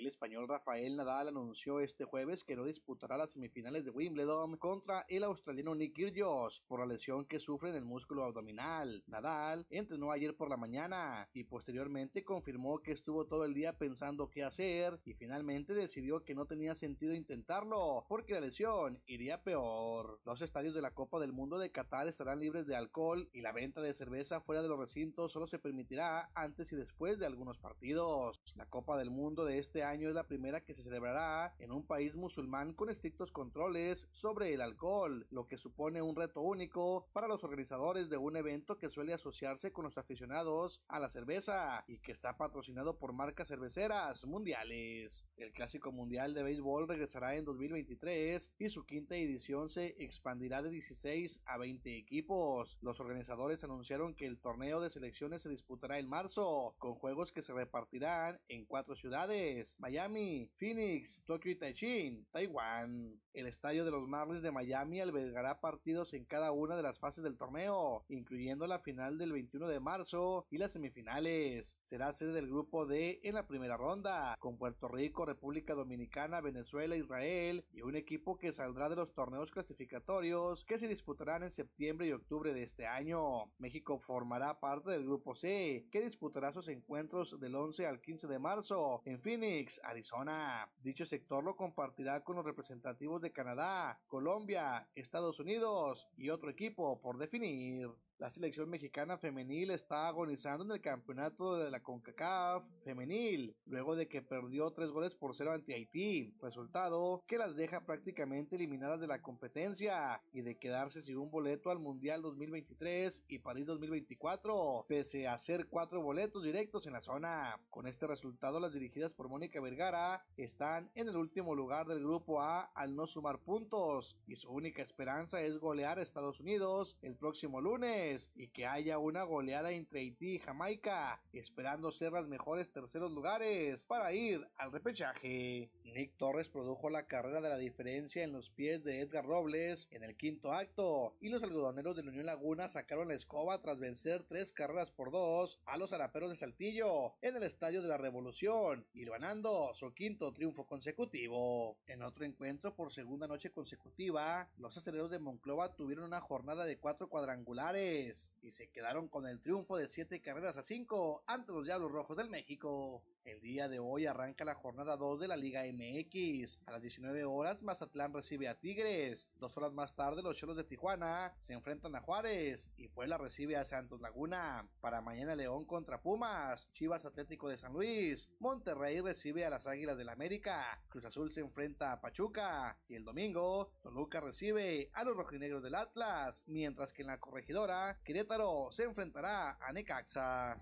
[0.06, 5.04] El español Rafael Nadal anunció este jueves que no disputará las semifinales de Wimbledon contra
[5.10, 9.04] el australiano Nick Kyrgios por la lesión que sufre en el músculo abdominal.
[9.08, 14.30] Nadal entrenó ayer por la mañana y posteriormente confirmó que estuvo todo el día pensando
[14.30, 20.20] qué hacer y finalmente decidió que no tenía sentido intentarlo porque la lesión iría peor.
[20.24, 23.54] Los estadios de la Copa del Mundo de Qatar estarán libres de alcohol y la
[23.54, 27.58] venta de cerveza fuera de los recintos solo se permitirá antes y después de algunos
[27.58, 28.40] partidos.
[28.54, 31.86] La Copa del Mundo de este año es la primera que se celebrará en un
[31.86, 37.28] país musulmán con estrictos controles sobre el alcohol, lo que supone un reto único para
[37.28, 42.00] los organizadores de un evento que suele asociarse con los aficionados a la cerveza y
[42.00, 45.26] que está patrocinado por marcas cerveceras mundiales.
[45.38, 50.72] El Clásico Mundial de Béisbol regresará en 2023 y su quinta edición se expandirá de
[50.72, 52.78] 16 a 20 equipos.
[52.82, 57.42] Los organizadores anunciaron que el torneo de selecciones se disputará en marzo, con juegos que
[57.42, 63.22] se repartirán en cuatro ciudades, Miami, Phoenix, Tokio y Taichin, Taiwán.
[63.34, 67.24] El estadio de los Marlins de Miami albergará partidos en cada una de las fases
[67.24, 71.78] del torneo, incluyendo la final del 21 de marzo y las semifinales.
[71.84, 76.96] Será sede del grupo D en la primera ronda, con Puerto Rico, República Dominicana, Venezuela,
[76.96, 82.08] Israel y un equipo que saldrá de los torneos clasificatorios que se disputarán en septiembre
[82.08, 83.52] y octubre de este año.
[83.60, 88.40] México formará parte del grupo C, que disputará sus encuentros del 11 al 15 de
[88.40, 90.70] marzo en Phoenix, Arizona.
[90.82, 97.02] Dicho sector lo compartirá con los representativos de Canadá, Colombia, Estados Unidos y otro equipo
[97.02, 97.90] por definir.
[98.18, 104.08] La selección mexicana femenil está agonizando en el campeonato de la CONCACAF femenil, luego de
[104.08, 109.08] que perdió tres goles por cero ante Haití, resultado que las deja prácticamente eliminadas de
[109.08, 115.28] la competencia y de quedarse sin un boleto al Mundial 2023 y París 2024, pese
[115.28, 117.60] a ser cuatro boletos directos en la zona.
[117.70, 122.40] Con este resultado, las dirigidas por Mónica Vergara están en el último lugar del grupo
[122.40, 127.18] A al no sumar puntos y su única esperanza es golear a Estados Unidos el
[127.18, 128.05] próximo lunes
[128.36, 133.84] y que haya una goleada entre Haití y Jamaica, esperando ser las mejores terceros lugares
[133.86, 135.72] para ir al repechaje.
[135.84, 140.04] Nick Torres produjo la carrera de la diferencia en los pies de Edgar Robles en
[140.04, 144.24] el quinto acto y los algodoneros de la Unión Laguna sacaron la escoba tras vencer
[144.28, 148.86] tres carreras por dos a los araperos de Saltillo en el Estadio de la Revolución
[148.94, 151.78] y ganando su quinto triunfo consecutivo.
[151.88, 156.78] En otro encuentro por segunda noche consecutiva, los aceleros de Monclova tuvieron una jornada de
[156.78, 157.95] cuatro cuadrangulares
[158.42, 162.18] y se quedaron con el triunfo de 7 carreras a 5 ante los Diablos Rojos
[162.18, 163.04] del México.
[163.24, 166.60] El día de hoy arranca la jornada 2 de la Liga MX.
[166.68, 169.30] A las 19 horas Mazatlán recibe a Tigres.
[169.40, 173.56] Dos horas más tarde los Cholos de Tijuana se enfrentan a Juárez y Puebla recibe
[173.58, 174.68] a Santos Laguna.
[174.80, 179.98] Para mañana León contra Pumas, Chivas Atlético de San Luis, Monterrey recibe a las Águilas
[179.98, 185.16] del América, Cruz Azul se enfrenta a Pachuca y el domingo Toluca recibe a los
[185.16, 190.58] rojinegros del Atlas, mientras que en la corregidora Querétaro se enfrentará a Necaxa.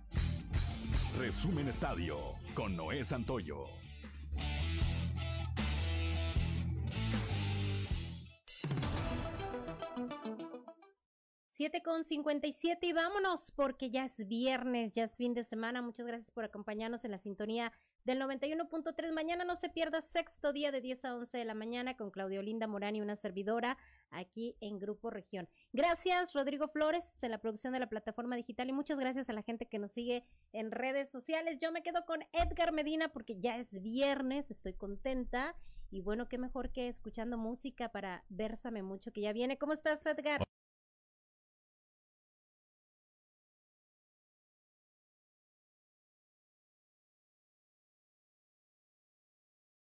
[1.18, 2.18] Resumen Estadio
[2.54, 3.66] con Noé Santoyo.
[11.50, 15.84] Siete con 57 y vámonos porque ya es viernes, ya es fin de semana.
[15.84, 17.72] Muchas gracias por acompañarnos en la sintonía
[18.06, 19.12] del 91.3.
[19.12, 22.42] Mañana no se pierda sexto día de 10 a 11 de la mañana con Claudio
[22.42, 23.78] Linda Morán y una servidora
[24.12, 25.48] aquí en Grupo Región.
[25.72, 29.44] Gracias Rodrigo Flores en la producción de la plataforma digital y muchas gracias a la
[29.44, 31.58] gente que nos sigue en redes sociales.
[31.60, 35.56] Yo me quedo con Edgar Medina porque ya es viernes, estoy contenta
[35.90, 39.58] y bueno, qué mejor que escuchando música para Versame mucho que ya viene.
[39.58, 40.44] ¿Cómo estás Edgar?